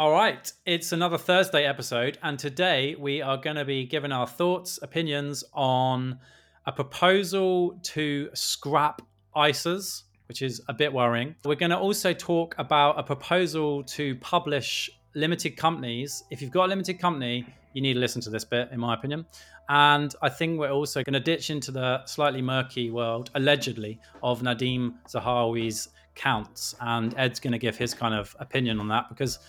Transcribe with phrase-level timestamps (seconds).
[0.00, 4.26] All right, it's another Thursday episode, and today we are going to be giving our
[4.26, 6.18] thoughts, opinions on
[6.64, 9.02] a proposal to scrap
[9.36, 11.34] ISAs, which is a bit worrying.
[11.44, 16.24] We're going to also talk about a proposal to publish limited companies.
[16.30, 17.44] If you've got a limited company,
[17.74, 19.26] you need to listen to this bit, in my opinion.
[19.68, 24.40] And I think we're also going to ditch into the slightly murky world, allegedly, of
[24.40, 26.74] Nadhim Zahawi's counts.
[26.80, 29.40] And Ed's going to give his kind of opinion on that because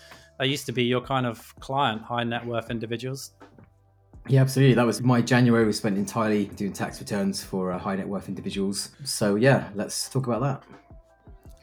[0.42, 3.34] they used to be your kind of client, high net worth individuals.
[4.27, 4.73] Yeah, absolutely.
[4.73, 8.27] That was my January was spent entirely doing tax returns for uh, high net worth
[8.27, 8.90] individuals.
[9.04, 10.64] So yeah, let's talk about that.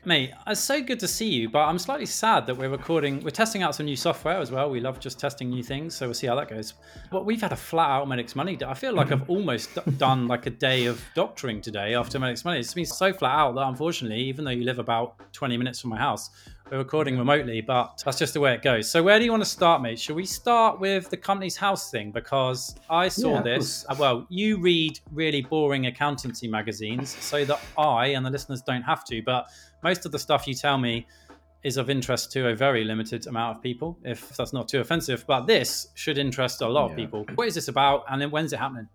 [0.04, 3.20] Mate, it's so good to see you, but I'm slightly sad that we're recording.
[3.23, 4.70] We're testing out some new software as well.
[4.70, 6.74] We love just testing new things, so we'll see how that goes.
[7.10, 8.56] But we've had a flat out Medics Money.
[8.65, 12.60] I feel like I've almost done like a day of doctoring today after Medics Money.
[12.60, 15.90] It's been so flat out that unfortunately, even though you live about 20 minutes from
[15.90, 16.30] my house,
[16.70, 18.90] we're recording remotely, but that's just the way it goes.
[18.90, 19.98] So, where do you want to start, mate?
[19.98, 22.10] Should we start with the Companies House thing?
[22.10, 23.87] Because I saw yeah, this.
[23.88, 28.82] Uh, well, you read really boring accountancy magazines so that I and the listeners don't
[28.82, 29.48] have to, but
[29.82, 31.06] most of the stuff you tell me
[31.65, 35.24] is of interest to a very limited amount of people, if that's not too offensive.
[35.26, 36.90] But this should interest a lot yeah.
[36.90, 37.26] of people.
[37.34, 38.88] What is this about, and then when's it happening?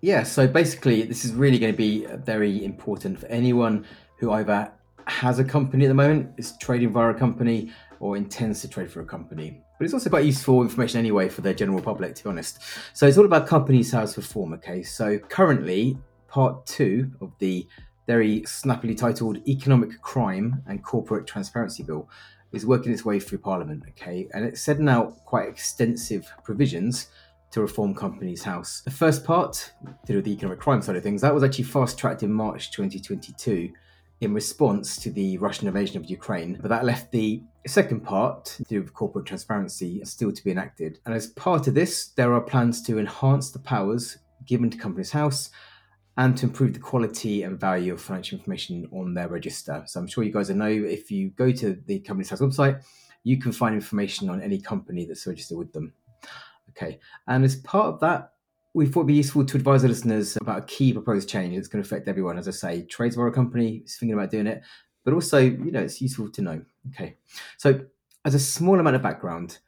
[0.00, 3.84] Yeah, so basically, this is really going to be very important for anyone
[4.16, 4.72] who either
[5.10, 8.90] has a company at the moment, is trading via a company, or intends to trade
[8.90, 9.62] for a company.
[9.78, 12.60] But it's also quite useful information anyway for the general public, to be honest.
[12.94, 14.52] So it's all about companies house reform.
[14.54, 17.66] Okay, so currently, part two of the
[18.06, 22.08] very snappily titled Economic Crime and Corporate Transparency Bill
[22.52, 23.82] is working its way through Parliament.
[23.90, 27.08] Okay, and it's setting out quite extensive provisions
[27.50, 28.80] to reform Companies House.
[28.84, 29.72] The first part,
[30.06, 32.70] to do the economic crime side of things, that was actually fast tracked in March
[32.70, 33.72] 2022
[34.20, 36.58] in response to the Russian invasion of Ukraine.
[36.60, 40.98] But that left the second part, with corporate transparency, still to be enacted.
[41.06, 45.10] And as part of this, there are plans to enhance the powers given to Companies
[45.10, 45.50] House
[46.16, 49.82] and to improve the quality and value of financial information on their register.
[49.86, 52.84] So I'm sure you guys know if you go to the Companies House website,
[53.24, 55.92] you can find information on any company that's registered with them.
[56.70, 58.32] Okay, and as part of that,
[58.74, 61.68] we thought it'd be useful to advise our listeners about a key proposed change that's
[61.68, 62.38] going to affect everyone.
[62.38, 64.62] As I say, trades a company is thinking about doing it,
[65.04, 66.62] but also, you know, it's useful to know.
[66.90, 67.16] Okay,
[67.56, 67.80] so
[68.24, 69.58] as a small amount of background,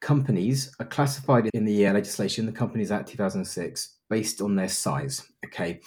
[0.00, 5.24] companies are classified in the uh, legislation, the Companies Act 2006, based on their size.
[5.46, 5.80] Okay,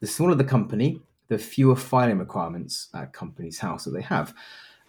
[0.00, 4.34] the smaller the company, the fewer filing requirements at Companies House that they have.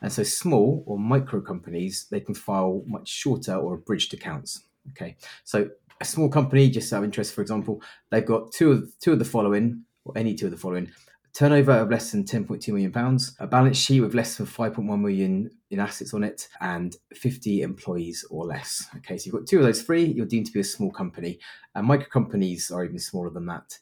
[0.02, 4.64] And so, small or micro companies, they can file much shorter or abridged accounts.
[4.92, 5.70] Okay, so
[6.02, 9.20] a small company, just out of interest, for example, they've got two of two of
[9.20, 10.92] the following, or any two of the following:
[11.34, 15.50] turnover of less than 10.2 million pounds, a balance sheet with less than 5.1 million
[15.70, 18.88] in assets on it, and 50 employees or less.
[18.98, 21.40] Okay, so you've got two of those three, you're deemed to be a small company.
[21.76, 23.78] And micro companies are even smaller than that.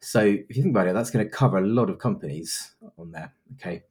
[0.00, 3.10] So if you think about it, that's going to cover a lot of companies on
[3.10, 3.32] there.
[3.54, 3.82] Okay.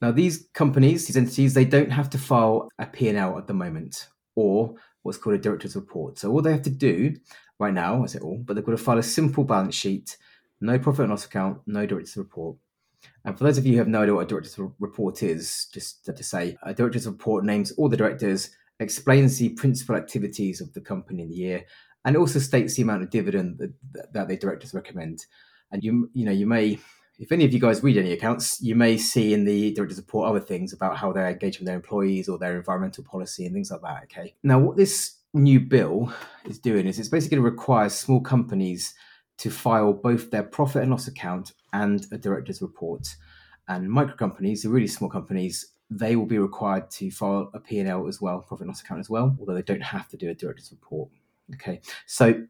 [0.00, 4.08] Now these companies, these entities, they don't have to file a P&L at the moment
[4.36, 4.74] or
[5.08, 6.18] what's called a director's report.
[6.18, 7.16] So all they have to do
[7.58, 10.18] right now, I say all, but they've got to file a simple balance sheet,
[10.60, 12.56] no profit and loss account, no director's report.
[13.24, 16.04] And for those of you who have no idea what a director's report is, just
[16.04, 20.80] to say, a director's report names all the directors, explains the principal activities of the
[20.80, 21.64] company in the year,
[22.04, 25.24] and also states the amount of dividend that, that the directors recommend.
[25.72, 26.78] And you, you know, you may
[27.18, 30.28] if any of you guys read any accounts, you may see in the director's report
[30.28, 33.70] other things about how they're engaging with their employees or their environmental policy and things
[33.70, 34.04] like that.
[34.04, 34.34] Okay.
[34.42, 36.12] Now, what this new bill
[36.44, 38.94] is doing is it's basically going to require small companies
[39.38, 43.16] to file both their profit and loss account and a director's report.
[43.66, 48.06] And micro companies, the really small companies, they will be required to file a P&L
[48.06, 50.34] as well, profit and loss account as well, although they don't have to do a
[50.34, 51.08] director's report.
[51.54, 51.80] Okay.
[52.06, 52.46] So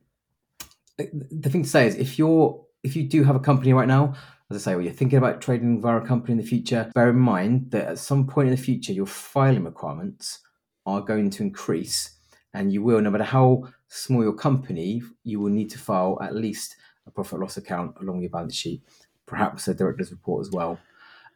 [0.99, 4.15] the thing to say is if you're if you do have a company right now
[4.51, 7.11] as I say, when you're thinking about trading via a company in the future, bear
[7.11, 10.41] in mind that at some point in the future, your filing requirements
[10.87, 12.17] are going to increase.
[12.55, 16.35] And you will, no matter how small your company, you will need to file at
[16.35, 16.77] least
[17.07, 18.83] a profit loss account along your balance sheet,
[19.27, 20.79] perhaps a director's report as well.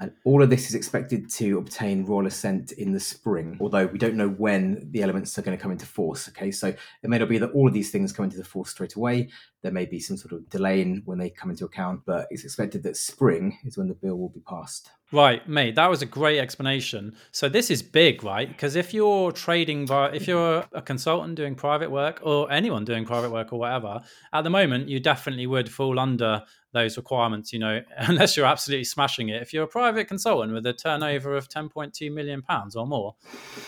[0.02, 4.00] And all of this is expected to obtain royal assent in the spring, although we
[4.00, 6.28] don't know when the elements are going to come into force.
[6.28, 8.70] Okay, so it may not be that all of these things come into the force
[8.70, 9.28] straight away.
[9.62, 12.42] There may be some sort of delay in when they come into account, but it's
[12.42, 14.90] expected that spring is when the bill will be passed.
[15.12, 17.14] Right, mate, that was a great explanation.
[17.30, 18.48] So this is big, right?
[18.48, 23.30] Because if you're trading, if you're a consultant doing private work or anyone doing private
[23.30, 24.00] work or whatever,
[24.32, 28.84] at the moment you definitely would fall under those requirements, you know, unless you're absolutely
[28.84, 29.42] smashing it.
[29.42, 33.14] If you're a private consultant with a turnover of 10.2 million pounds or more,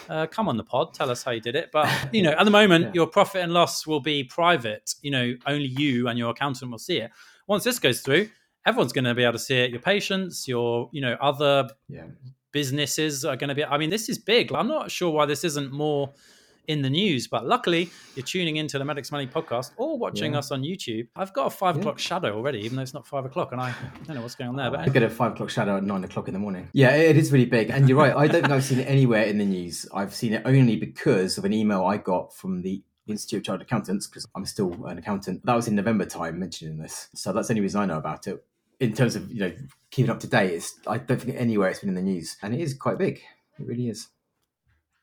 [0.08, 1.70] uh, come on the pod, tell us how you did it.
[1.72, 2.90] But, you know, at the moment, yeah.
[2.94, 4.94] your profit and loss will be private.
[5.02, 7.10] You know, only you and your accountant will see it.
[7.46, 8.28] Once this goes through,
[8.66, 9.70] everyone's going to be able to see it.
[9.70, 12.04] Your patients, your, you know, other yeah.
[12.52, 14.52] businesses are going to be, I mean, this is big.
[14.52, 16.12] I'm not sure why this isn't more
[16.68, 17.26] in the news.
[17.26, 20.38] But luckily, you're tuning into the Medics Money podcast or watching yeah.
[20.38, 21.08] us on YouTube.
[21.16, 21.80] I've got a five yeah.
[21.80, 23.74] o'clock shadow already, even though it's not five o'clock, and I
[24.06, 24.70] don't know what's going on there.
[24.70, 26.68] But I get a five o'clock shadow at nine o'clock in the morning.
[26.72, 28.14] Yeah, it is really big, and you're right.
[28.14, 29.86] I don't think I've seen it anywhere in the news.
[29.94, 33.66] I've seen it only because of an email I got from the Institute of Chartered
[33.66, 35.44] Accountants because I'm still an accountant.
[35.44, 38.26] That was in November time mentioning this, so that's the only reason I know about
[38.26, 38.42] it.
[38.80, 39.52] In terms of you know
[39.90, 42.54] keeping up to date, it's I don't think anywhere it's been in the news, and
[42.54, 43.20] it is quite big.
[43.58, 44.08] It really is.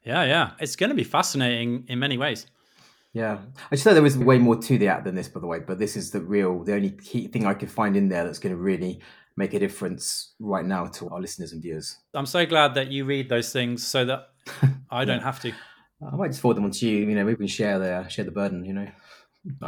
[0.03, 0.51] Yeah, yeah.
[0.59, 2.47] It's going to be fascinating in many ways.
[3.13, 3.39] Yeah.
[3.71, 5.59] I just thought there was way more to the app than this, by the way,
[5.59, 8.39] but this is the real, the only key thing I could find in there that's
[8.39, 9.01] going to really
[9.37, 11.97] make a difference right now to our listeners and viewers.
[12.13, 14.29] I'm so glad that you read those things so that
[14.89, 15.23] I don't yeah.
[15.23, 15.51] have to.
[16.01, 17.07] I might just forward them on to you.
[17.07, 18.65] You know, we can share the share the burden.
[18.65, 18.87] You know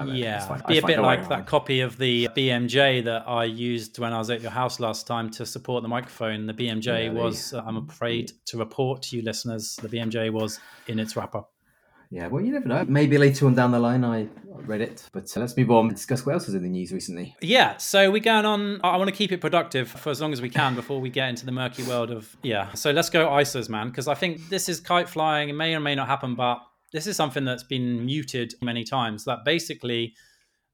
[0.06, 4.20] yeah, be a bit like that copy of the BMJ that I used when I
[4.20, 6.46] was at your house last time to support the microphone.
[6.46, 11.16] The BMJ was, I'm afraid to report to you listeners, the BMJ was in its
[11.16, 11.44] wrapper.
[12.14, 12.86] Yeah, well, you never know.
[12.88, 15.10] Maybe later on down the line, I read it.
[15.12, 17.36] But uh, let's move on and discuss what else was in the news recently.
[17.42, 18.80] Yeah, so we're going on.
[18.84, 21.30] I want to keep it productive for as long as we can before we get
[21.30, 22.38] into the murky world of.
[22.44, 25.50] Yeah, so let's go ISAs, man, because I think this is kite flying.
[25.50, 26.62] It may or may not happen, but
[26.94, 30.14] this is something that's been muted many times that basically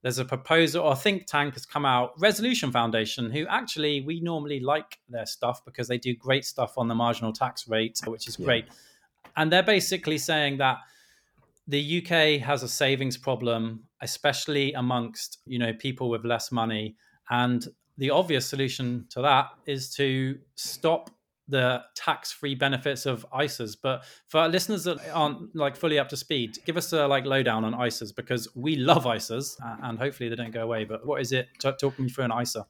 [0.02, 4.60] there's a proposal or think tank has come out resolution foundation who actually we normally
[4.60, 8.36] like their stuff because they do great stuff on the marginal tax rate which is
[8.36, 8.72] great yeah.
[9.36, 10.78] and they're basically saying that
[11.66, 16.94] the UK has a savings problem especially amongst you know people with less money
[17.30, 17.68] and
[17.98, 21.10] the obvious solution to that is to stop
[21.50, 23.76] the tax-free benefits of ISAs.
[23.80, 27.64] But for listeners that aren't like fully up to speed, give us a like lowdown
[27.64, 30.84] on ISAs because we love ISAs and hopefully they don't go away.
[30.84, 31.48] But what is it?
[31.60, 32.66] Talk me through an ISA.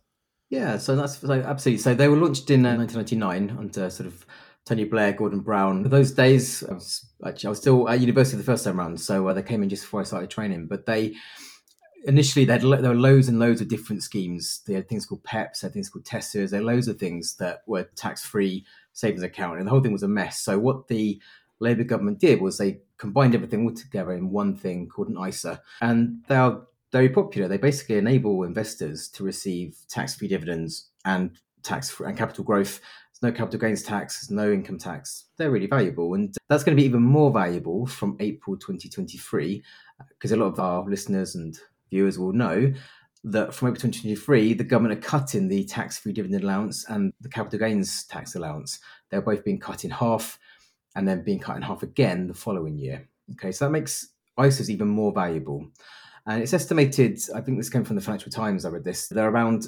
[0.51, 1.81] Yeah, so that's so absolutely.
[1.81, 4.27] So they were launched in uh, 1999 under sort of
[4.67, 5.85] Tony Blair, Gordon Brown.
[5.85, 9.29] Those days, I was, actually, I was still at university the first time around, so
[9.29, 10.67] uh, they came in just before I started training.
[10.67, 11.15] But they
[12.05, 14.63] initially they had, there were loads and loads of different schemes.
[14.67, 16.51] They had things called PEPs, they had things called TESSAs.
[16.51, 19.93] There were loads of things that were tax free savings account, and the whole thing
[19.93, 20.41] was a mess.
[20.41, 21.21] So what the
[21.61, 25.61] Labour government did was they combined everything all together in one thing called an ISA,
[25.83, 26.63] and they are
[26.93, 27.49] very popular.
[27.49, 31.31] They basically enable investors to receive tax-free dividends and
[31.63, 32.81] tax and capital growth.
[33.13, 35.27] There's no capital gains tax, there's no income tax.
[35.37, 39.63] They're really valuable, and that's going to be even more valuable from April 2023
[40.09, 41.59] because a lot of our listeners and
[41.91, 42.73] viewers will know
[43.25, 47.29] that from April 2023, the government are cutting the tax free dividend allowance and the
[47.29, 48.81] capital gains tax allowance.
[49.11, 50.39] They're both being cut in half
[50.97, 53.09] and then being cut in half again the following year.
[53.33, 54.09] Okay, so that makes
[54.39, 55.69] ISAs even more valuable.
[56.27, 59.27] And it's estimated, I think this came from the Financial Times, I read this, there
[59.27, 59.67] are around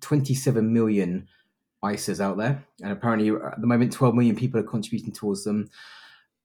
[0.00, 1.28] 27 million
[1.84, 2.64] ISAs out there.
[2.82, 5.68] And apparently, uh, at the moment, 12 million people are contributing towards them.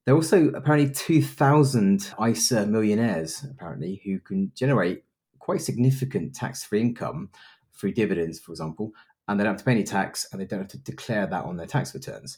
[0.05, 5.03] There are also apparently 2,000 ISA millionaires, apparently, who can generate
[5.41, 7.29] quite significant tax-free income
[7.73, 8.93] through dividends, for example,
[9.27, 11.45] and they don't have to pay any tax and they don't have to declare that
[11.45, 12.37] on their tax returns.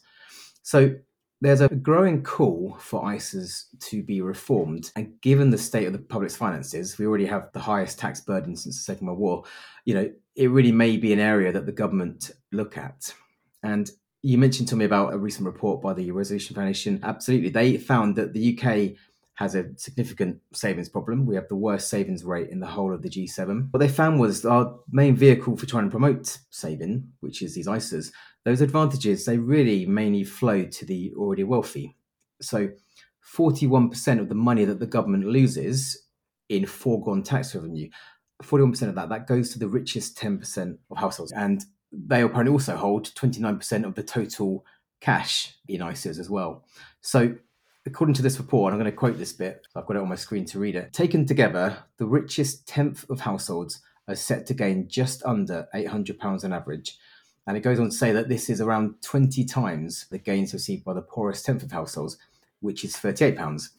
[0.63, 0.95] So
[1.41, 4.91] there's a growing call for ISAs to be reformed.
[4.95, 8.55] And given the state of the public's finances, we already have the highest tax burden
[8.55, 9.43] since the Second World War.
[9.83, 13.13] You know, it really may be an area that the government look at.
[13.62, 13.91] And
[14.22, 17.01] you mentioned to me about a recent report by the Resolution Foundation.
[17.03, 17.50] Absolutely.
[17.50, 18.98] They found that the UK
[19.36, 21.25] has a significant savings problem.
[21.25, 23.70] We have the worst savings rate in the whole of the G7.
[23.72, 27.68] What they found was our main vehicle for trying to promote saving, which is these
[27.68, 28.12] ISAs,
[28.46, 31.96] those advantages, they really mainly flow to the already wealthy.
[32.42, 32.70] So
[33.36, 36.04] 41% of the money that the government loses
[36.50, 37.90] in foregone tax revenue,
[38.44, 41.32] 41% of that, that goes to the richest 10% of households.
[41.32, 44.66] And they apparently also hold 29% of the total
[45.02, 46.66] cash in ISAs as well.
[47.02, 47.36] So
[47.86, 50.08] According to this report, and I'm going to quote this bit, I've got it on
[50.08, 50.94] my screen to read it.
[50.94, 56.54] Taken together, the richest tenth of households are set to gain just under £800 on
[56.54, 56.98] average.
[57.46, 60.86] And it goes on to say that this is around 20 times the gains received
[60.86, 62.18] by the poorest tenth of households,
[62.62, 63.70] which is £38.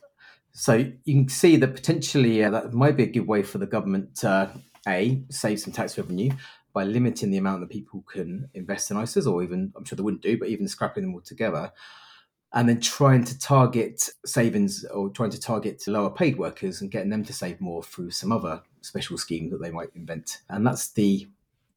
[0.53, 3.67] So you can see that potentially uh, that might be a good way for the
[3.67, 4.53] government to
[4.87, 6.31] a save some tax revenue
[6.75, 10.03] by limiting the amount that people can invest in ISAs, or even I'm sure they
[10.03, 11.73] wouldn't do, but even scrapping them all together
[12.55, 17.11] and then trying to target savings or trying to target lower paid workers and getting
[17.11, 20.41] them to save more through some other special scheme that they might invent.
[20.49, 21.27] And that's the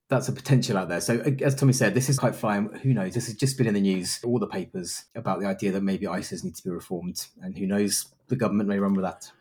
[0.10, 1.02] that's a potential out there.
[1.02, 2.70] So, as Tommy said, this is quite fine.
[2.84, 3.14] Who knows?
[3.14, 6.06] This has just been in the news, all the papers about the idea that maybe
[6.06, 9.32] ISAs need to be reformed, and who knows, the government may run with that.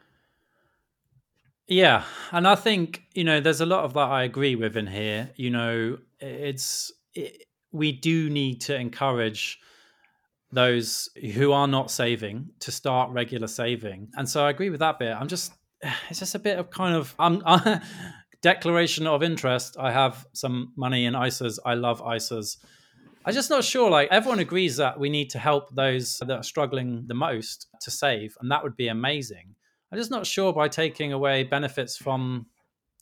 [1.69, 2.03] Yeah,
[2.33, 5.31] and I think you know there's a lot of that I agree with in here.
[5.37, 9.61] You know, it's it, we do need to encourage
[10.53, 14.99] those who are not saving to start regular saving, and so I agree with that
[14.99, 15.13] bit.
[15.13, 15.53] I'm just
[16.11, 17.43] it's just a bit of kind of I'm,
[18.43, 19.77] declaration of interest.
[19.79, 21.59] I have some money in ISAs.
[21.65, 22.59] I love ISAs.
[23.25, 23.91] I'm just not sure.
[23.91, 27.91] Like everyone agrees that we need to help those that are struggling the most to
[27.91, 29.55] save, and that would be amazing.
[29.91, 32.47] I'm just not sure by taking away benefits from.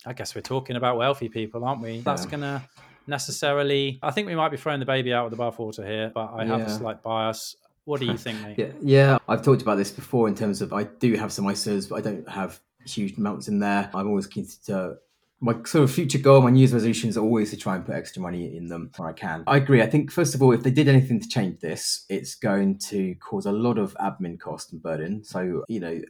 [0.06, 2.00] I guess we're talking about wealthy people, aren't we?
[2.00, 2.62] That's gonna
[3.06, 3.98] necessarily.
[4.02, 6.44] I think we might be throwing the baby out with the bathwater here, but I
[6.44, 6.66] have yeah.
[6.66, 7.56] a slight bias.
[7.84, 8.58] What do you think, mate?
[8.58, 11.88] yeah, yeah, I've talked about this before in terms of I do have some ISAs,
[11.88, 13.90] but I don't have huge amounts in there.
[13.94, 14.98] I'm always keen to
[15.44, 17.94] my sort of future goal, my New Year's resolutions are always to try and put
[17.94, 19.44] extra money in them where I can.
[19.46, 19.82] I agree.
[19.82, 23.14] I think first of all, if they did anything to change this, it's going to
[23.16, 25.22] cause a lot of admin cost and burden.
[25.22, 26.00] So you know,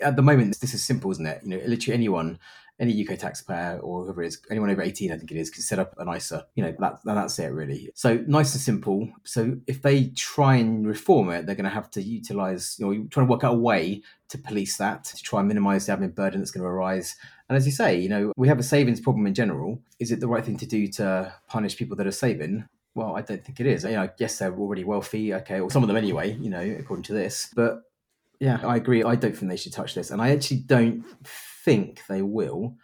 [0.00, 1.40] at the moment, this is simple, isn't it?
[1.42, 2.38] You know, literally anyone,
[2.80, 5.62] any UK taxpayer or whoever it is, anyone over 18, I think it is, can
[5.62, 6.46] set up an ISA.
[6.54, 7.90] You know, that, that's it really.
[7.94, 9.08] So nice and simple.
[9.24, 13.06] So if they try and reform it, they're going to have to utilize, you know,
[13.10, 16.14] trying to work out a way to police that, to try and minimize the admin
[16.14, 17.16] burden that's going to arise.
[17.48, 19.80] And as you say, you know, we have a savings problem in general.
[19.98, 22.66] Is it the right thing to do to punish people that are saving?
[22.94, 23.84] Well, I don't think it is.
[23.84, 26.76] You know, I guess they're already wealthy, okay, or some of them anyway, you know,
[26.78, 27.48] according to this.
[27.54, 27.82] But
[28.40, 29.02] yeah, I agree.
[29.02, 31.04] I don't think they should touch this, and I actually don't
[31.68, 32.76] think they will,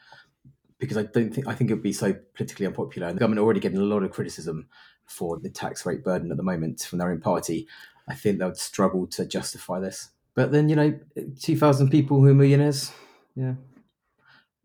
[0.79, 3.09] because I don't think I think it would be so politically unpopular.
[3.09, 4.69] And the government are already getting a lot of criticism
[5.07, 7.67] for the tax rate burden at the moment from their own party.
[8.09, 10.11] I think they would struggle to justify this.
[10.35, 10.99] But then you know,
[11.41, 12.93] two thousand people who are millionaires,
[13.35, 13.55] yeah.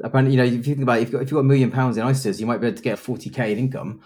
[0.02, 2.06] Apparently, you know, if you think about it, if you've got, a million pounds in
[2.06, 4.02] ISAs, you might be able to get forty k in income,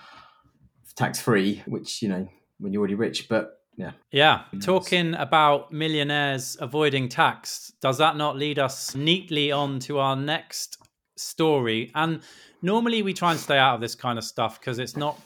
[0.95, 2.27] tax free, which you know
[2.59, 3.29] when you're already rich.
[3.29, 3.91] But yeah.
[4.11, 4.43] Yeah.
[4.61, 10.77] Talking about millionaires avoiding tax, does that not lead us neatly on to our next
[11.17, 11.91] story?
[11.95, 12.21] And
[12.61, 15.19] normally we try and stay out of this kind of stuff because it's not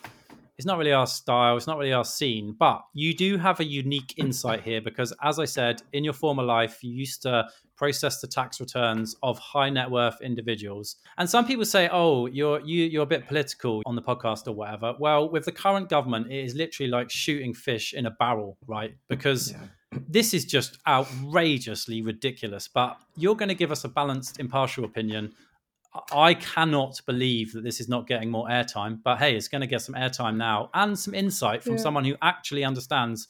[0.57, 3.63] it's not really our style, it's not really our scene, but you do have a
[3.63, 7.47] unique insight here because as I said, in your former life you used to
[7.77, 10.97] process the tax returns of high net worth individuals.
[11.17, 14.53] And some people say, "Oh, you're you, you're a bit political on the podcast or
[14.53, 18.57] whatever." Well, with the current government, it is literally like shooting fish in a barrel,
[18.67, 18.95] right?
[19.07, 19.59] Because yeah.
[20.09, 22.67] this is just outrageously ridiculous.
[22.67, 25.33] But you're going to give us a balanced, impartial opinion.
[26.11, 29.67] I cannot believe that this is not getting more airtime, but hey, it's going to
[29.67, 31.79] get some airtime now and some insight from yeah.
[31.79, 33.27] someone who actually understands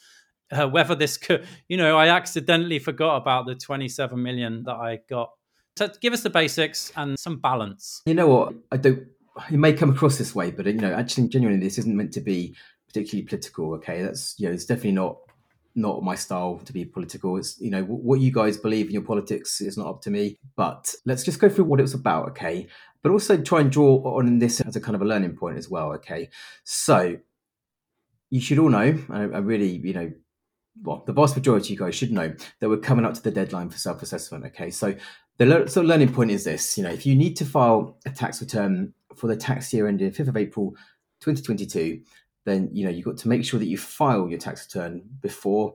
[0.51, 5.00] uh, whether this could, you know, I accidentally forgot about the 27 million that I
[5.10, 5.32] got.
[5.77, 8.01] So give us the basics and some balance.
[8.06, 8.54] You know what?
[8.72, 9.08] I don't.
[9.51, 12.22] It may come across this way, but you know, actually, genuinely, this isn't meant to
[12.22, 12.56] be
[12.88, 13.75] particularly political.
[13.75, 15.18] Okay, that's you know, it's definitely not
[15.75, 17.38] not my style to be political.
[17.38, 20.39] It's you know what you guys believe in your politics is not up to me.
[20.56, 22.68] But let's just go through what it was about, okay?
[23.04, 25.70] But also try and draw on this as a kind of a learning point as
[25.70, 26.30] well, okay?
[26.63, 27.18] So
[28.32, 28.98] you should all know.
[29.10, 30.12] I, I really, you know,
[30.84, 33.31] well, the vast majority of you guys should know that we're coming up to the
[33.31, 34.46] deadline for self assessment.
[34.46, 34.96] Okay, so
[35.38, 38.41] the le- learning point is this: you know, if you need to file a tax
[38.41, 40.72] return for the tax year ending fifth of April,
[41.22, 42.01] 2022,
[42.46, 45.74] then you know you've got to make sure that you file your tax return before,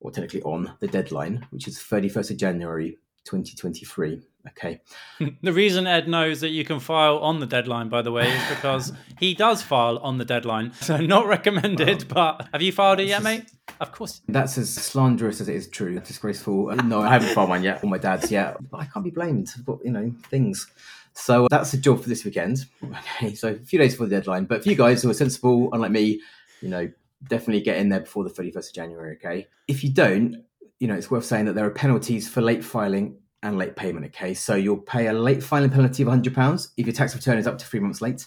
[0.00, 4.22] or technically on the deadline, which is 31st of January 2023.
[4.48, 4.80] Okay.
[5.42, 8.48] the reason Ed knows that you can file on the deadline, by the way, is
[8.50, 10.72] because he does file on the deadline.
[10.74, 13.50] So not recommended, well, but have you filed it yet, mate?
[13.80, 14.20] Of course.
[14.28, 15.98] That's as slanderous as it is true.
[15.98, 16.70] Disgraceful.
[16.70, 17.82] Uh, no, I haven't filed mine yet.
[17.82, 18.56] Or my dad's yet.
[18.70, 19.50] But I can't be blamed.
[19.56, 20.70] I've got, you know, things.
[21.14, 22.66] So that's the job for this weekend.
[22.84, 23.34] Okay.
[23.34, 24.44] So a few days before the deadline.
[24.44, 26.20] But for you guys who are sensible, unlike me,
[26.60, 26.90] you know,
[27.28, 29.16] definitely get in there before the 31st of January.
[29.16, 29.46] Okay.
[29.66, 30.44] If you don't,
[30.78, 34.06] you know, it's worth saying that there are penalties for late filing and late payment.
[34.06, 37.46] Okay, so you'll pay a late filing penalty of £100 if your tax return is
[37.46, 38.26] up to three months late.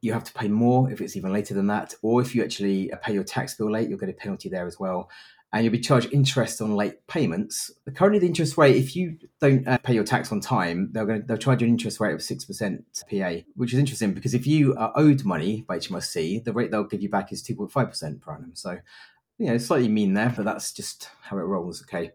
[0.00, 2.90] You have to pay more if it's even later than that, or if you actually
[3.02, 5.10] pay your tax bill late, you'll get a penalty there as well.
[5.52, 7.70] And you'll be charged interest on late payments.
[7.94, 11.20] Currently, the interest rate, if you don't uh, pay your tax on time, they're going
[11.20, 14.34] to they'll charge you an interest rate of six percent PA, which is interesting because
[14.34, 17.54] if you are owed money by HMRC, the rate they'll give you back is two
[17.54, 18.50] point five percent per annum.
[18.54, 18.78] So,
[19.38, 21.82] you know, slightly mean there, but that's just how it rolls.
[21.82, 22.10] Okay,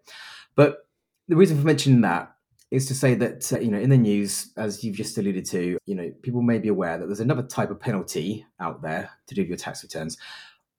[0.55, 0.88] but
[1.29, 2.35] the reason for mentioning that
[2.71, 5.77] is to say that uh, you know in the news as you've just alluded to
[5.85, 9.35] you know people may be aware that there's another type of penalty out there to
[9.35, 10.17] do with your tax returns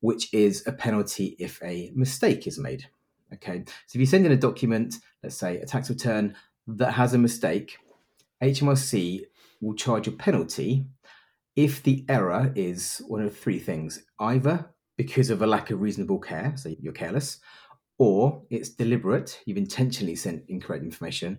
[0.00, 2.84] which is a penalty if a mistake is made
[3.32, 3.62] okay?
[3.86, 6.34] So if you send in a document let's say a tax return
[6.66, 7.78] that has a mistake
[8.42, 9.22] hmrc
[9.60, 10.84] will charge a penalty
[11.56, 16.18] if the error is one of three things either because of a lack of reasonable
[16.18, 17.38] care, so you're careless,
[18.00, 21.38] or it's deliberate, you've intentionally sent incorrect information,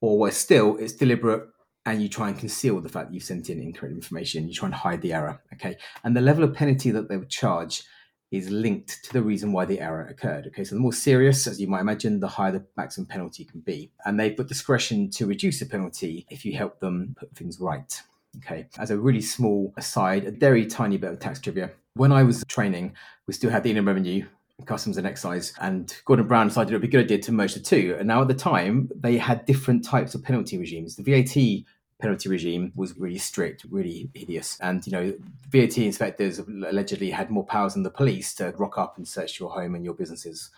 [0.00, 1.46] or worse still, it's deliberate
[1.84, 4.66] and you try and conceal the fact that you've sent in incorrect information, you try
[4.66, 5.42] and hide the error.
[5.52, 5.76] Okay.
[6.02, 7.82] And the level of penalty that they would charge
[8.30, 10.46] is linked to the reason why the error occurred.
[10.46, 13.60] Okay, so the more serious, as you might imagine, the higher the maximum penalty can
[13.60, 13.90] be.
[14.06, 18.02] And they've got discretion to reduce the penalty if you help them put things right.
[18.38, 21.72] Okay, as a really small aside, a very tiny bit of tax trivia.
[21.92, 22.94] When I was training,
[23.26, 24.24] we still had the Inland Revenue
[24.66, 27.54] customs and excise and gordon brown decided it would be a good idea to merge
[27.54, 31.02] the two and now at the time they had different types of penalty regimes the
[31.02, 31.34] vat
[32.02, 34.58] penalty regime was really strict, really hideous.
[34.60, 35.14] And, you know,
[35.48, 39.50] VAT inspectors allegedly had more powers than the police to rock up and search your
[39.50, 40.50] home and your businesses.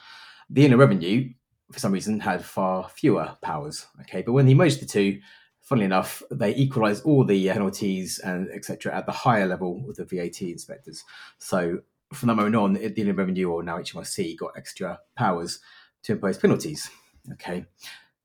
[0.48, 1.30] The Inland Revenue,
[1.70, 3.86] for some reason, had far fewer powers.
[4.00, 5.20] Okay, but when he merged the two,
[5.60, 8.94] funnily enough, they equalised all the penalties and etc.
[8.94, 11.04] at the higher level with the VAT inspectors.
[11.38, 11.80] So
[12.14, 15.61] from that moment on, the Inland Revenue or now HMRC got extra powers
[16.04, 16.90] to impose penalties.
[17.33, 17.64] Okay,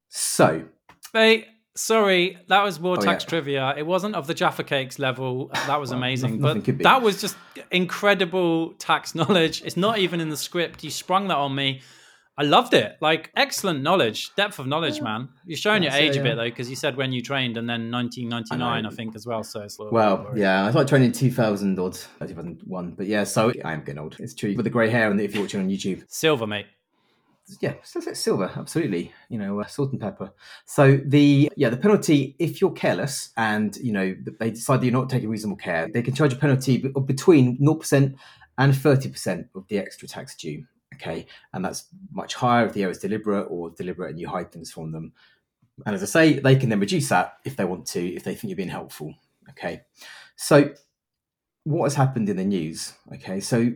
[0.10, 0.63] so
[1.13, 1.48] they
[1.79, 3.29] Sorry, that was more oh, tax yeah.
[3.29, 3.74] trivia.
[3.77, 5.50] It wasn't of the Jaffa Cakes level.
[5.53, 6.41] That was well, amazing.
[6.41, 7.38] Nothing, nothing but that was just
[7.72, 9.62] incredible tax knowledge.
[9.63, 10.84] It's not even in the script.
[10.84, 11.79] You sprung that on me.
[12.39, 12.96] I loved it.
[13.01, 15.03] Like excellent knowledge, depth of knowledge, yeah.
[15.03, 15.29] man.
[15.46, 17.91] You're showing your age a bit though, because you said when you trained, and then
[17.91, 19.43] 1999, I, I think, as well.
[19.43, 20.65] So it's well, yeah.
[20.65, 23.25] I thought I trained in 2000 or 2001, but yeah.
[23.25, 24.15] So I am getting old.
[24.19, 26.67] It's true with the grey hair, and if you're watching on YouTube, silver, mate
[27.62, 29.12] yeah, silver, absolutely.
[29.29, 30.31] You know, uh, salt and pepper.
[30.65, 34.93] So the yeah, the penalty if you're careless and you know they decide that you're
[34.93, 38.15] not taking reasonable care, they can charge a penalty between 0%
[38.58, 40.65] and 30% of the extra tax due.
[41.01, 44.51] Okay, and that's much higher if the error is deliberate or deliberate and you hide
[44.51, 45.13] things from them.
[45.86, 48.36] And as I say, they can then reduce that if they want to, if they
[48.36, 49.13] think you're being helpful.
[49.51, 49.82] Okay,
[50.36, 50.74] so
[51.63, 52.94] what has happened in the news?
[53.13, 53.72] Okay, so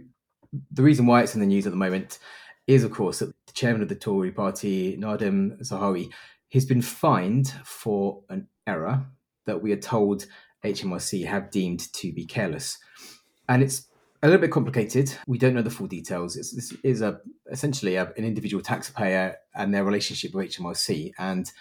[0.72, 2.20] the reason why it's in the news at the moment
[2.68, 6.12] is, of course, that the chairman of the Tory party, Nadhim Zahawi,
[6.52, 9.06] has been fined for an error
[9.46, 10.26] that we are told
[10.64, 12.78] HMRC have deemed to be careless.
[13.50, 13.88] And it's
[14.24, 15.14] a little bit complicated.
[15.28, 16.38] We don't know the full details.
[16.38, 17.20] It's, this is a
[17.52, 21.12] essentially a, an individual taxpayer and their relationship with HMRC.
[21.20, 21.52] And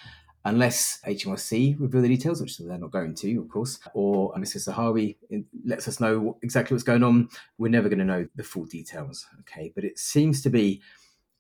[0.45, 4.65] unless HMRC reveal the details, which they're not going to, of course, or Mr.
[4.65, 5.17] Zahawi
[5.65, 9.27] lets us know exactly what's going on, we're never going to know the full details.
[9.41, 10.81] Okay, but it seems to be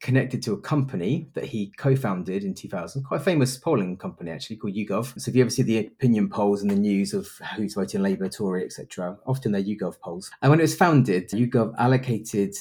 [0.02, 4.56] connected to a company that he co-founded in 2000, quite a famous polling company actually
[4.56, 5.18] called YouGov.
[5.18, 8.28] So if you ever see the opinion polls in the news of who's voting Labour,
[8.28, 10.30] Tory, etc., often they're YouGov polls.
[10.42, 12.54] And when it was founded, YouGov allocated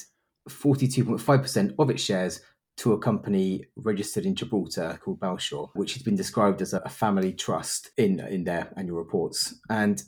[0.48, 2.42] 42.5% of its shares
[2.78, 7.34] to a company registered in Gibraltar called Balshaw, which has been described as a family
[7.34, 9.60] trust in in their annual reports.
[9.70, 10.02] And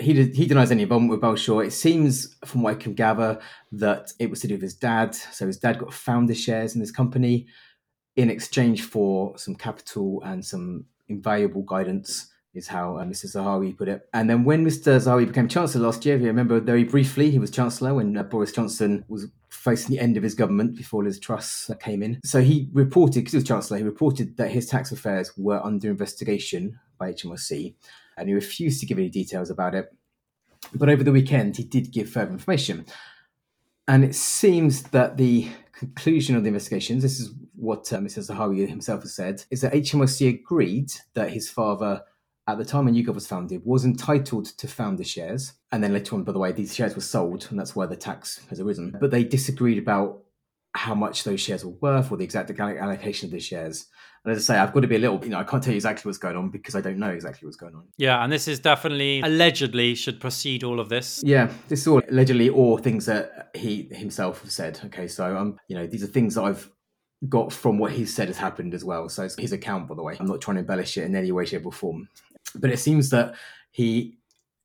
[0.00, 1.64] he he denies any involvement with Balshaw.
[1.64, 3.40] It seems, from what I can gather,
[3.72, 5.14] that it was to do with his dad.
[5.14, 7.46] So his dad got founder shares in this company
[8.16, 13.26] in exchange for some capital and some invaluable guidance is how uh, Mr.
[13.26, 14.08] Zahawi put it.
[14.12, 14.96] And then when Mr.
[14.96, 18.24] Zahawi became Chancellor last year, if you remember very briefly, he was Chancellor when uh,
[18.24, 22.20] Boris Johnson was facing the end of his government before Liz Truss came in.
[22.24, 25.90] So he reported, because he was Chancellor, he reported that his tax affairs were under
[25.90, 27.74] investigation by HMRC,
[28.20, 29.92] and he refused to give any details about it.
[30.74, 32.86] But over the weekend, he did give further information.
[33.88, 38.24] And it seems that the conclusion of the investigations, this is what uh, Mr.
[38.24, 42.02] Zahawi himself has said, is that HMRC agreed that his father
[42.46, 45.54] at the time when YouGov was founded, was entitled to founder shares.
[45.72, 47.96] And then later on, by the way, these shares were sold, and that's why the
[47.96, 48.96] tax has arisen.
[49.00, 50.22] But they disagreed about
[50.74, 53.86] how much those shares were worth or the exact allocation of the shares.
[54.24, 55.72] And as I say, I've got to be a little, you know, I can't tell
[55.72, 57.84] you exactly what's going on because I don't know exactly what's going on.
[57.96, 61.22] Yeah, and this is definitely allegedly should precede all of this.
[61.24, 64.78] Yeah, this is all allegedly or things that he himself has said.
[64.86, 66.70] Okay, so um, you know, these are things that I've
[67.28, 69.08] got from what he said has happened as well.
[69.08, 70.16] So it's his account, by the way.
[70.20, 72.08] I'm not trying to embellish it in any way, shape, or form.
[72.54, 73.34] But it seems that
[73.70, 74.18] he,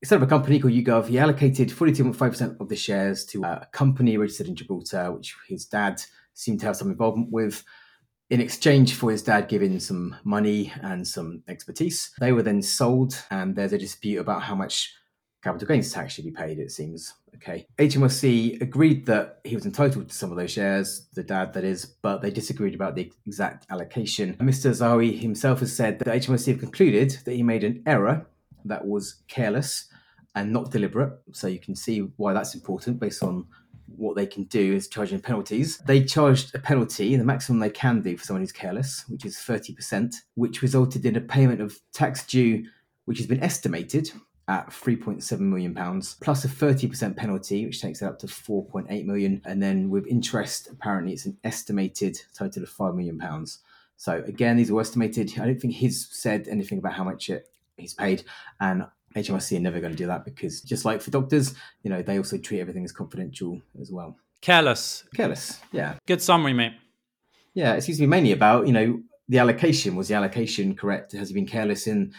[0.06, 4.16] instead of a company called YouGov, he allocated 42.5% of the shares to a company
[4.16, 6.00] registered in Gibraltar, which his dad
[6.32, 7.64] seemed to have some involvement with.
[8.30, 13.20] In exchange for his dad giving some money and some expertise, they were then sold,
[13.32, 14.94] and there's a dispute about how much
[15.42, 17.14] capital gains tax should be paid, it seems.
[17.34, 17.66] Okay.
[17.76, 21.84] HMRC agreed that he was entitled to some of those shares, the dad that is,
[21.84, 24.34] but they disagreed about the exact allocation.
[24.34, 24.70] Mr.
[24.70, 28.28] Zahawi himself has said that HMRC have concluded that he made an error
[28.64, 29.88] that was careless
[30.36, 31.18] and not deliberate.
[31.32, 33.46] So you can see why that's important based on
[33.96, 35.78] what they can do is charging penalties.
[35.78, 39.36] They charged a penalty, the maximum they can do for someone who's careless, which is
[39.36, 42.66] 30%, which resulted in a payment of tax due,
[43.06, 44.12] which has been estimated
[44.48, 49.42] at 3.7 million pounds plus a 30% penalty which takes it up to 4.8 million
[49.44, 53.58] and then with interest apparently it's an estimated total of 5 million pounds
[53.96, 57.48] so again these are estimated i don't think he's said anything about how much it,
[57.76, 58.22] he's paid
[58.60, 58.84] and
[59.16, 62.18] HMRC are never going to do that because just like for doctors you know they
[62.18, 66.74] also treat everything as confidential as well careless careless yeah good summary mate
[67.54, 71.12] yeah it seems to be mainly about you know the allocation was the allocation correct
[71.12, 72.12] has he been careless in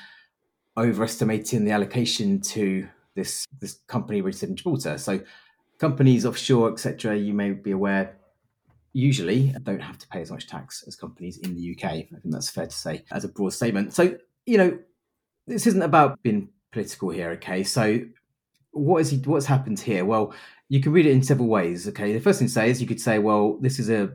[0.77, 4.97] overestimating the allocation to this this company registered in Gibraltar.
[4.97, 5.19] So
[5.79, 8.15] companies offshore, etc., you may be aware,
[8.93, 11.83] usually don't have to pay as much tax as companies in the UK.
[11.83, 13.93] I think that's fair to say as a broad statement.
[13.93, 14.79] So you know,
[15.47, 17.31] this isn't about being political here.
[17.31, 18.01] Okay, so
[18.71, 20.05] what is he, what's happened here?
[20.05, 20.33] Well,
[20.69, 21.87] you can read it in several ways.
[21.87, 24.13] Okay, the first thing to say is you could say, well, this is a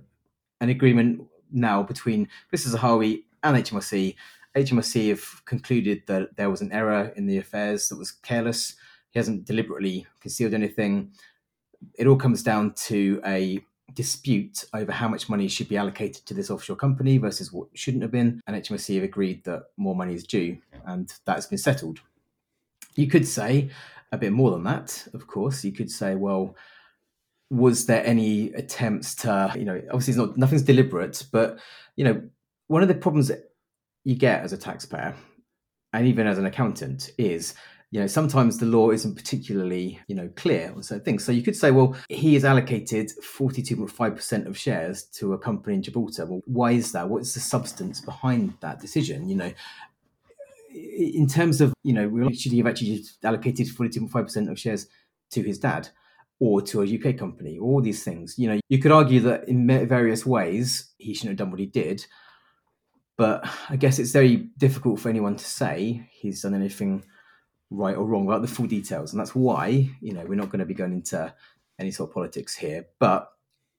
[0.61, 2.75] an agreement now between Mr.
[2.75, 4.14] Zahawi and HMRC
[4.57, 8.75] HMRC have concluded that there was an error in the affairs that was careless.
[9.11, 11.12] He hasn't deliberately concealed anything.
[11.94, 16.35] It all comes down to a dispute over how much money should be allocated to
[16.35, 18.40] this offshore company versus what shouldn't have been.
[18.46, 22.01] And HMRC have agreed that more money is due, and that's been settled.
[22.94, 23.70] You could say
[24.12, 25.64] a bit more than that, of course.
[25.64, 26.57] You could say, well,
[27.50, 31.59] was there any attempts to, you know, obviously it's not nothing's deliberate, but
[31.96, 32.22] you know,
[32.68, 33.50] one of the problems that
[34.05, 35.14] you get as a taxpayer
[35.92, 37.55] and even as an accountant is
[37.90, 41.24] you know sometimes the law isn't particularly you know clear on certain things.
[41.24, 45.83] So you could say well he has allocated 42.5% of shares to a company in
[45.83, 46.24] gibraltar.
[46.24, 47.09] Well why is that?
[47.09, 49.28] What's the substance behind that decision?
[49.28, 49.52] You know
[50.74, 54.87] in terms of you know should he have actually allocated 42.5% of shares
[55.30, 55.88] to his dad
[56.40, 59.48] or to a uk company or all these things you know you could argue that
[59.48, 62.04] in various ways he shouldn't have done what he did
[63.16, 67.04] but I guess it's very difficult for anyone to say he's done anything
[67.70, 69.12] right or wrong without the full details.
[69.12, 71.32] And that's why, you know, we're not going to be going into
[71.78, 72.87] any sort of politics here.
[72.98, 73.30] But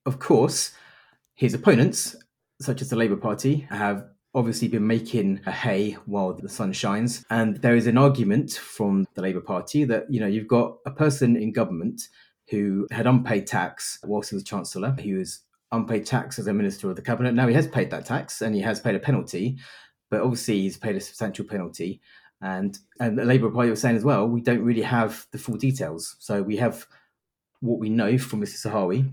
[0.06, 0.72] of course,
[1.34, 2.16] his opponents,
[2.60, 7.24] such as the Labour Party, have obviously been making a hay while the sun shines.
[7.30, 10.90] And there is an argument from the Labour Party that, you know, you've got a
[10.90, 12.08] person in government
[12.50, 14.96] who had unpaid tax whilst he was Chancellor.
[14.98, 15.40] He was
[15.72, 17.34] unpaid tax as a minister of the cabinet.
[17.34, 19.58] Now he has paid that tax and he has paid a penalty,
[20.10, 22.00] but obviously he's paid a substantial penalty.
[22.40, 25.56] And and the Labour Party was saying as well, we don't really have the full
[25.56, 26.16] details.
[26.18, 26.86] So we have
[27.60, 28.66] what we know from Mr.
[28.66, 29.10] Zahawi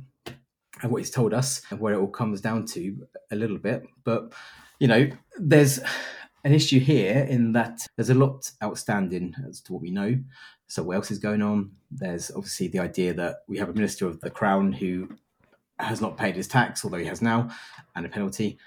[0.82, 3.84] and what he's told us and where it all comes down to a little bit.
[4.04, 4.34] But
[4.80, 5.80] you know, there's
[6.44, 10.18] an issue here in that there's a lot outstanding as to what we know.
[10.68, 11.72] So what else is going on?
[11.92, 15.10] There's obviously the idea that we have a minister of the crown who
[15.78, 17.50] has not paid his tax, although he has now,
[17.96, 18.58] and a penalty.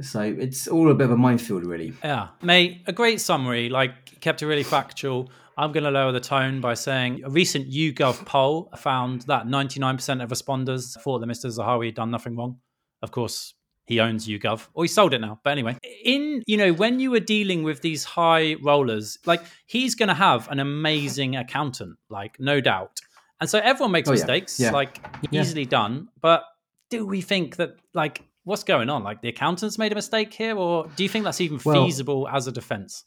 [0.00, 1.94] So it's all a bit of a minefield, really.
[2.02, 3.68] Yeah, mate, a great summary.
[3.68, 5.30] Like, kept it really factual.
[5.56, 10.22] I'm going to lower the tone by saying a recent YouGov poll found that 99%
[10.22, 11.46] of responders thought that Mr.
[11.46, 12.58] Zahawi had done nothing wrong.
[13.02, 13.54] Of course,
[13.86, 15.40] he owns YouGov, or he sold it now.
[15.44, 19.94] But anyway, in you know, when you were dealing with these high rollers, like he's
[19.94, 23.00] going to have an amazing accountant, like no doubt.
[23.40, 24.68] And so everyone makes oh, mistakes, yeah.
[24.68, 24.72] Yeah.
[24.72, 25.42] like yeah.
[25.42, 26.08] easily done.
[26.20, 26.44] But
[26.88, 29.04] do we think that like what's going on?
[29.04, 32.26] Like the accountants made a mistake here, or do you think that's even well, feasible
[32.28, 33.04] as a defense?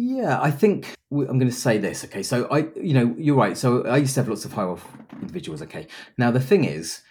[0.00, 2.04] Yeah, I think I'm going to say this.
[2.04, 3.58] Okay, so I, you know, you're right.
[3.58, 4.86] So I used to have lots of high wealth
[5.20, 5.60] individuals.
[5.62, 7.02] Okay, now the thing is,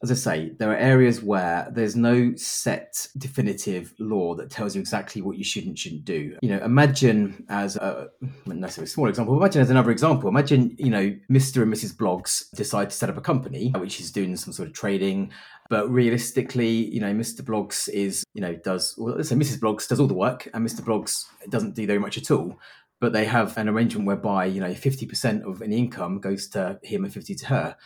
[0.00, 4.80] as I say, there are areas where there's no set definitive law that tells you
[4.80, 6.38] exactly what you should and shouldn't do.
[6.40, 8.10] You know, imagine as a
[8.46, 11.62] necessarily a small example, imagine as another example, imagine, you know, Mr.
[11.62, 11.96] and Mrs.
[11.96, 15.32] Bloggs decide to set up a company which is doing some sort of trading.
[15.70, 17.40] But realistically, you know, Mr.
[17.40, 19.60] Bloggs is, you know, does well, say Mrs.
[19.60, 20.82] Bloggs does all the work and Mr.
[20.82, 22.58] Bloggs doesn't do very much at all
[23.00, 27.02] but they have an arrangement whereby you know 50% of any income goes to him
[27.04, 27.76] and 50 to her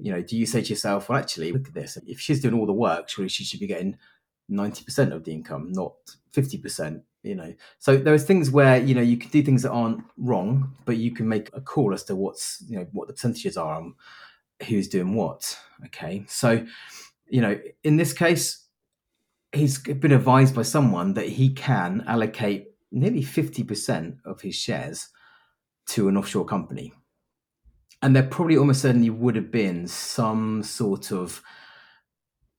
[0.00, 1.98] you know, do you say to yourself, well, actually, look at this.
[2.06, 3.98] If she's doing all the work, surely she should be getting
[4.50, 5.94] 90% of the income, not
[6.32, 7.54] 50%, you know.
[7.78, 10.96] So there are things where, you know, you can do things that aren't wrong, but
[10.96, 13.94] you can make a call as to what's, you know, what the percentages are on
[14.68, 15.58] who's doing what.
[15.86, 16.24] Okay.
[16.28, 16.64] So,
[17.30, 18.66] you know, in this case,
[19.52, 25.08] he's been advised by someone that he can allocate nearly 50% of his shares
[25.86, 26.92] to an offshore company
[28.02, 31.42] and there probably almost certainly would have been some sort of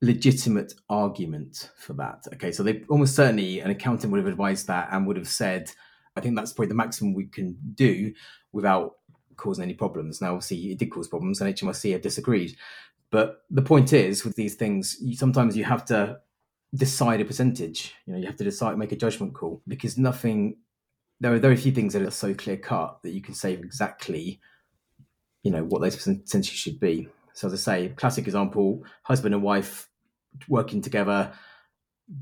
[0.02, 2.26] legitimate argument for that.
[2.34, 5.72] Okay, so they almost certainly an accountant would have advised that and would have said,
[6.16, 8.14] I think that's probably the maximum we can do
[8.52, 8.96] without
[9.38, 10.20] causing any problems.
[10.20, 12.58] Now, obviously, it did cause problems, and HMRC have disagreed.
[13.12, 16.20] But the point is, with these things, you, sometimes you have to
[16.76, 17.96] decide a percentage.
[18.06, 20.58] You know, you have to decide, make a judgment call because nothing
[21.20, 24.40] there are very few things that are so clear cut that you can say exactly,
[25.44, 27.10] you know, what those percentages should be.
[27.34, 29.90] So as I say, classic example: husband and wife
[30.48, 31.32] working together,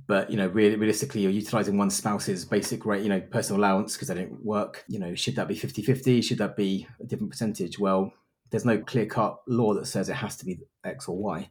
[0.07, 3.93] but you know, really, realistically, you're utilizing one spouse's basic rate, you know, personal allowance
[3.93, 4.83] because they don't work.
[4.87, 6.23] You know, should that be 50-50?
[6.23, 7.77] Should that be a different percentage?
[7.77, 8.13] Well,
[8.49, 11.49] there's no clear cut law that says it has to be X or Y.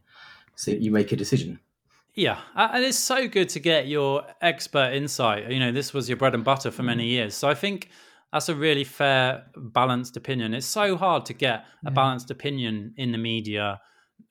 [0.55, 1.59] So you make a decision.
[2.13, 5.51] Yeah, and it's so good to get your expert insight.
[5.51, 7.09] You know, this was your bread and butter for many mm.
[7.09, 7.35] years.
[7.35, 7.89] So I think
[8.33, 10.55] that's a really fair, balanced opinion.
[10.55, 13.79] It's so hard to get a balanced opinion in the media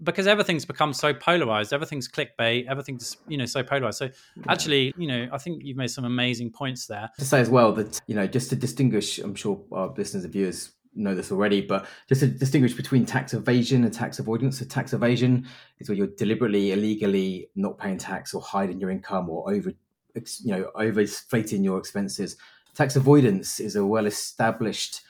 [0.02, 1.72] because everything's become so polarized.
[1.72, 2.66] Everything's clickbait.
[2.66, 3.98] Everything's you know so polarized.
[3.98, 4.10] So
[4.48, 7.08] actually, you know, I think you've made some amazing points there.
[7.18, 10.32] To say as well that you know, just to distinguish, I'm sure our listeners and
[10.32, 14.58] viewers know this already, but just to distinguish between tax evasion and tax avoidance.
[14.58, 15.46] So tax evasion
[15.78, 19.72] is where you're deliberately, illegally not paying tax or hiding your income or over,
[20.14, 22.36] you know, overinflating your expenses.
[22.74, 25.02] Tax avoidance is a well-established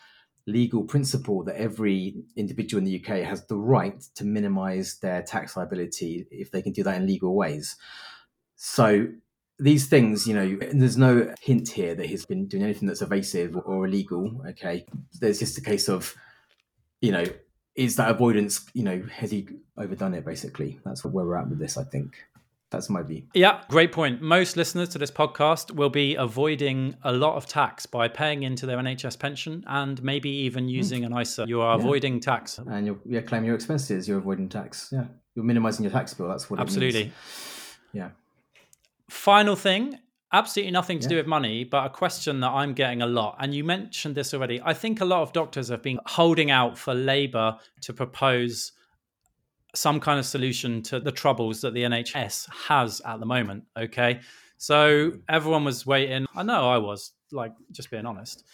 [0.47, 5.57] legal principle that every individual in the UK has the right to minimise their tax
[5.57, 7.77] liability if they can do that in legal ways.
[8.55, 9.09] So
[9.59, 13.57] these things, you know, there's no hint here that he's been doing anything that's evasive
[13.57, 14.43] or illegal.
[14.51, 14.85] Okay.
[15.21, 16.15] There's just a case of,
[17.01, 17.25] you know,
[17.75, 20.81] is that avoidance, you know, has he overdone it basically?
[20.85, 22.17] That's where we're at with this, I think.
[22.71, 23.23] That's my view.
[23.33, 24.21] Yeah, great point.
[24.21, 28.67] Most listeners to this podcast will be avoiding a lot of tax by paying into
[28.67, 30.71] their NHS pension and maybe even hmm.
[30.71, 31.07] using mm.
[31.07, 31.47] an ISA.
[31.47, 31.83] You are yeah.
[31.85, 32.59] avoiding tax.
[32.59, 34.91] And you're yeah, claiming your expenses, you're avoiding tax.
[34.93, 35.05] Yeah.
[35.35, 36.29] You're minimizing your tax bill.
[36.29, 36.67] That's what it is.
[36.67, 37.13] Absolutely.
[37.93, 38.11] Yeah.
[39.09, 39.99] Final thing,
[40.33, 41.11] absolutely nothing to yeah.
[41.11, 43.37] do with money, but a question that I'm getting a lot.
[43.39, 44.61] And you mentioned this already.
[44.65, 48.73] I think a lot of doctors have been holding out for Labour to propose
[49.75, 53.65] some kind of solution to the troubles that the NHS has at the moment.
[53.77, 54.21] Okay.
[54.59, 56.27] So everyone was waiting.
[56.35, 58.45] I know I was, like, just being honest.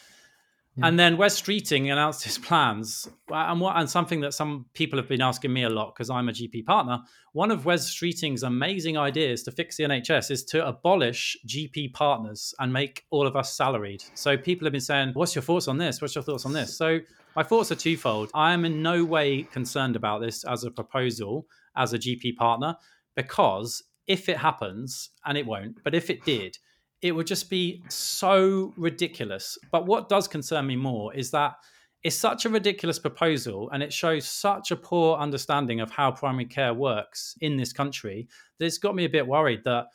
[0.76, 0.87] Yeah.
[0.87, 5.08] And then Wes Streeting announced his plans, and what and something that some people have
[5.08, 7.00] been asking me a lot because I'm a GP partner.
[7.32, 12.54] One of Wes Streeting's amazing ideas to fix the NHS is to abolish GP partners
[12.58, 14.02] and make all of us salaried.
[14.14, 16.00] So people have been saying, "What's your thoughts on this?
[16.00, 17.00] What's your thoughts on this?" So
[17.37, 18.30] my thoughts are twofold.
[18.32, 22.76] I am in no way concerned about this as a proposal as a GP partner
[23.14, 26.58] because if it happens, and it won't, but if it did
[27.03, 29.59] it would just be so ridiculous.
[29.73, 31.57] But what does concern me more is that
[32.05, 36.47] it's such a ridiculous proposal and it shows such a poor understanding of how primary
[36.47, 39.87] care works in this country that it's got me a bit worried that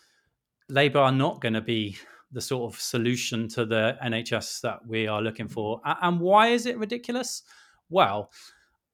[0.69, 1.97] Labour are not going to be
[2.31, 5.79] the sort of solution to the NHS that we are looking for.
[5.85, 7.43] And why is it ridiculous?
[7.89, 8.31] Well,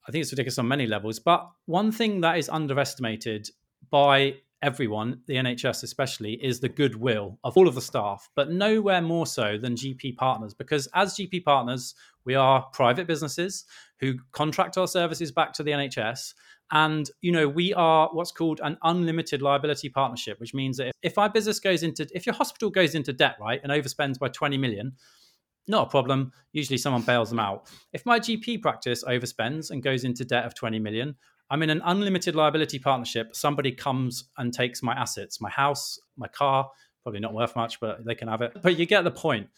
[0.08, 1.19] I think it's ridiculous on many levels.
[1.19, 3.49] But one thing that is underestimated
[3.89, 9.02] by everyone, the NHS especially, is the goodwill of all of the staff, but nowhere
[9.02, 10.54] more so than GP partners.
[10.54, 11.93] Because as GP partners,
[12.26, 13.65] we are private businesses
[13.99, 16.34] who contract our services back to the NHS.
[16.71, 21.17] And, you know, we are what's called an unlimited liability partnership, which means that if,
[21.17, 24.58] our business goes into, if your hospital goes into debt, right, and overspends by 20
[24.58, 24.93] million,
[25.67, 26.32] not a problem.
[26.52, 27.69] Usually someone bails them out.
[27.93, 31.15] If my GP practice overspends and goes into debt of 20 million,
[31.53, 33.35] I'm in an unlimited liability partnership.
[33.35, 36.67] Somebody comes and takes my assets, my house, my car,
[37.03, 38.57] probably not worth much, but they can have it.
[38.63, 39.49] But you get the point.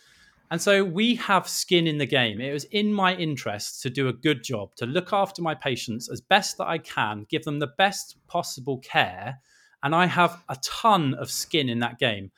[0.51, 2.41] And so we have skin in the game.
[2.41, 6.11] It was in my interest to do a good job, to look after my patients
[6.11, 9.39] as best that I can, give them the best possible care.
[9.81, 12.29] And I have a ton of skin in that game.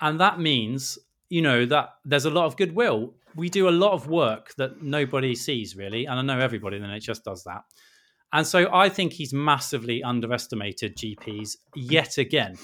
[0.00, 3.14] And that means, you know, that there's a lot of goodwill.
[3.36, 6.06] We do a lot of work that nobody sees, really.
[6.06, 7.62] And I know everybody in the NHS does that.
[8.32, 12.56] And so I think he's massively underestimated GPs yet again.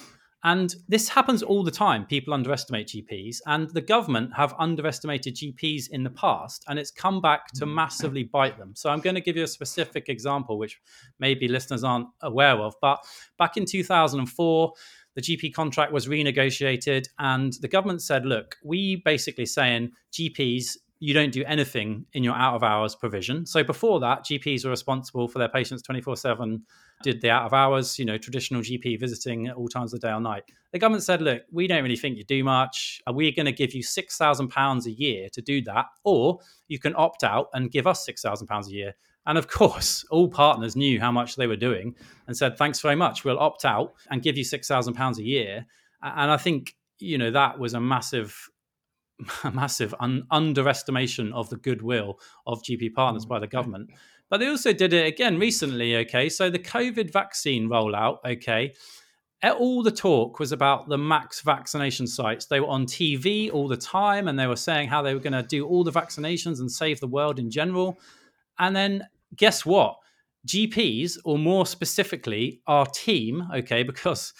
[0.46, 2.04] And this happens all the time.
[2.04, 7.22] People underestimate GPs, and the government have underestimated GPs in the past, and it's come
[7.22, 8.72] back to massively bite them.
[8.74, 10.78] So I'm going to give you a specific example, which
[11.18, 12.74] maybe listeners aren't aware of.
[12.82, 12.98] But
[13.38, 14.72] back in 2004,
[15.14, 21.12] the GP contract was renegotiated, and the government said, look, we basically saying GPs you
[21.12, 23.44] don't do anything in your out of hours provision.
[23.44, 26.62] So before that, GPs were responsible for their patients 24 7,
[27.02, 30.06] did the out of hours, you know, traditional GP visiting at all times of the
[30.06, 30.44] day or night.
[30.72, 33.02] The government said, look, we don't really think you do much.
[33.06, 35.84] Uh, Are we going to give you £6,000 a year to do that?
[36.04, 36.38] Or
[36.68, 38.94] you can opt out and give us £6,000 a year.
[39.26, 41.96] And of course, all partners knew how much they were doing
[42.28, 43.26] and said, thanks very much.
[43.26, 45.66] We'll opt out and give you £6,000 a year.
[46.02, 48.48] And I think, you know, that was a massive
[49.52, 53.90] massive un- underestimation of the goodwill of GP partners mm, by the government.
[54.30, 55.96] But they also did it again recently.
[55.96, 58.18] Okay, so the COVID vaccine rollout.
[58.24, 58.74] Okay,
[59.52, 62.46] all the talk was about the max vaccination sites.
[62.46, 65.34] They were on TV all the time and they were saying how they were going
[65.34, 67.98] to do all the vaccinations and save the world in general.
[68.58, 69.96] And then guess what?
[70.46, 74.34] GPs, or more specifically, our team, okay, because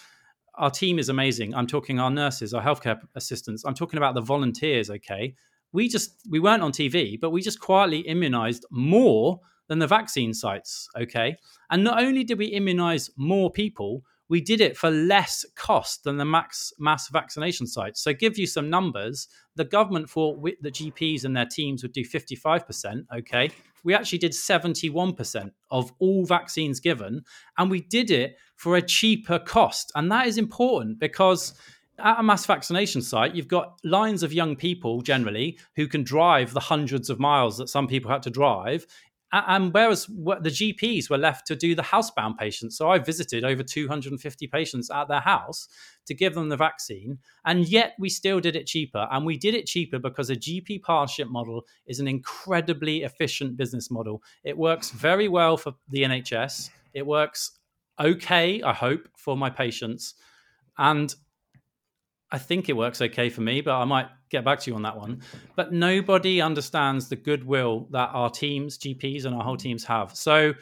[0.58, 1.54] our team is amazing.
[1.54, 3.64] I'm talking our nurses, our healthcare assistants.
[3.64, 5.34] I'm talking about the volunteers, okay?
[5.72, 10.34] We just we weren't on TV, but we just quietly immunized more than the vaccine
[10.34, 11.36] sites, okay?
[11.70, 16.16] And not only did we immunize more people, we did it for less cost than
[16.16, 18.02] the max mass vaccination sites.
[18.02, 19.28] So, give you some numbers.
[19.56, 23.04] The government thought the GPs and their teams would do 55%.
[23.16, 23.50] Okay.
[23.84, 27.22] We actually did 71% of all vaccines given,
[27.58, 29.92] and we did it for a cheaper cost.
[29.94, 31.52] And that is important because
[31.98, 36.52] at a mass vaccination site, you've got lines of young people generally who can drive
[36.52, 38.86] the hundreds of miles that some people had to drive
[39.46, 42.78] and whereas the GPs were left to do the housebound patients.
[42.78, 45.66] So I visited over 250 patients at their house
[46.06, 47.18] to give them the vaccine.
[47.44, 49.08] And yet we still did it cheaper.
[49.10, 53.90] And we did it cheaper because a GP partnership model is an incredibly efficient business
[53.90, 54.22] model.
[54.44, 56.70] It works very well for the NHS.
[56.92, 57.58] It works
[58.00, 60.14] okay, I hope, for my patients.
[60.78, 61.14] And
[62.34, 64.82] I think it works okay for me, but I might get back to you on
[64.82, 65.22] that one.
[65.54, 70.16] But nobody understands the goodwill that our teams, GPs, and our whole teams have.
[70.16, 70.52] So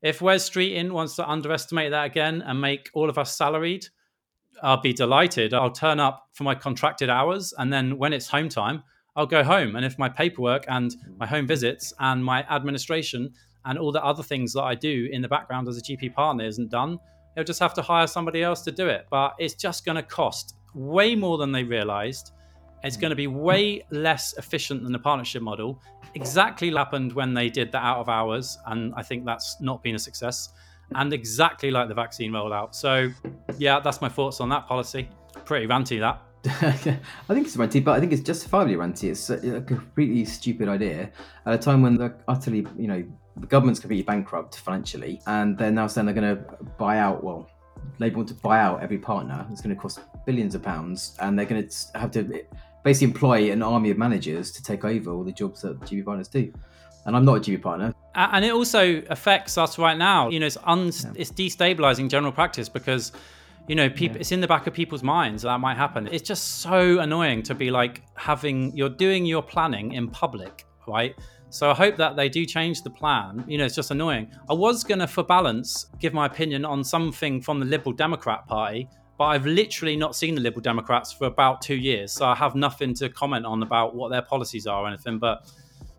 [0.00, 3.86] if Wes Streeting wants to underestimate that again and make all of us salaried,
[4.62, 5.52] I'll be delighted.
[5.52, 8.82] I'll turn up for my contracted hours, and then when it's home time,
[9.14, 9.76] I'll go home.
[9.76, 13.34] And if my paperwork and my home visits and my administration
[13.66, 16.44] and all the other things that I do in the background as a GP partner
[16.44, 16.98] isn't done,
[17.36, 19.06] they'll just have to hire somebody else to do it.
[19.10, 22.32] But it's just going to cost way more than they realized.
[22.84, 23.32] It's going to be mm.
[23.32, 25.82] way less efficient than the partnership model.
[26.14, 29.94] Exactly happened when they did the out of hours, and I think that's not been
[29.94, 30.50] a success.
[30.94, 32.74] And exactly like the vaccine rollout.
[32.74, 33.10] So,
[33.58, 35.08] yeah, that's my thoughts on that policy.
[35.44, 36.22] Pretty ranty that.
[36.46, 39.10] I think it's ranty, but I think it's justifiably ranty.
[39.10, 41.10] It's a completely stupid idea
[41.44, 43.04] at a time when they're utterly, you know,
[43.36, 46.44] the government's completely bankrupt financially, and they're now saying they're going to
[46.78, 47.22] buy out.
[47.22, 47.48] Well,
[47.98, 49.46] Labour want to buy out every partner.
[49.50, 52.44] It's going to cost billions of pounds, and they're going to have to
[52.84, 56.28] basically employ an army of managers to take over all the jobs that GP partners
[56.28, 56.52] do.
[57.06, 57.94] And I'm not a GP partner.
[58.14, 60.28] And it also affects us right now.
[60.28, 61.12] You know, it's un- yeah.
[61.16, 63.12] it's destabilizing general practice because
[63.68, 64.20] you know people yeah.
[64.20, 67.54] it's in the back of people's minds that might happen it's just so annoying to
[67.54, 71.14] be like having you're doing your planning in public right
[71.50, 73.44] so I hope that they do change the plan.
[73.48, 74.30] You know, it's just annoying.
[74.50, 78.46] I was going to, for balance, give my opinion on something from the Liberal Democrat
[78.46, 82.12] Party, but I've literally not seen the Liberal Democrats for about two years.
[82.12, 85.18] So I have nothing to comment on about what their policies are or anything.
[85.18, 85.50] But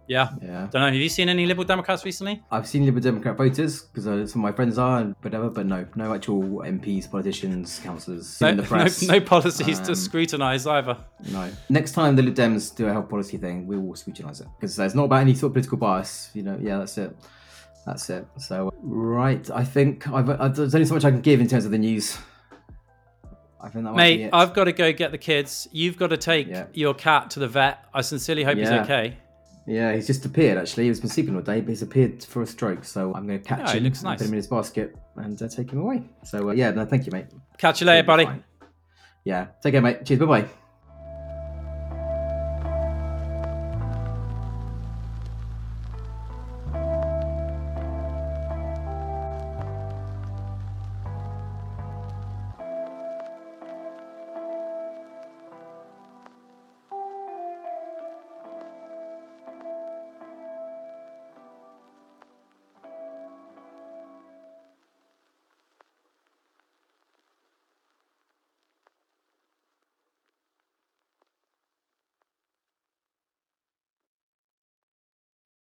[0.09, 0.29] yeah.
[0.41, 0.67] Yeah.
[0.71, 0.87] Don't know.
[0.87, 2.41] Have you seen any Liberal Democrats recently?
[2.51, 5.67] I've seen Liberal Democrat voters because uh, some of my friends are and whatever, but
[5.67, 9.03] no, no actual MPs, politicians, councillors, no, in the press.
[9.03, 10.97] no, no, policies um, to scrutinise either.
[11.31, 11.49] No.
[11.69, 14.77] Next time the Lib Dems do a health policy thing, we will scrutinise it because
[14.79, 16.31] it's not about any sort of political bias.
[16.33, 17.15] You know, yeah, that's it.
[17.85, 18.25] That's it.
[18.37, 21.65] So, right, I think I've, I've, there's only so much I can give in terms
[21.65, 22.17] of the news.
[23.61, 25.67] I think that Mate, I've got to go get the kids.
[25.71, 26.65] You've got to take yeah.
[26.73, 27.85] your cat to the vet.
[27.93, 28.63] I sincerely hope yeah.
[28.63, 29.17] he's okay.
[29.67, 30.87] Yeah, he's just appeared actually.
[30.87, 32.83] He's been sleeping all day, but he's appeared for a stroke.
[32.83, 34.17] So I'm going to catch him, looks nice.
[34.19, 36.03] put him in his basket, and uh, take him away.
[36.23, 37.27] So uh, yeah, no, thank you, mate.
[37.57, 38.27] Catch you later, buddy.
[39.25, 40.05] Yeah, take care, mate.
[40.05, 40.19] Cheers.
[40.19, 40.49] Bye bye.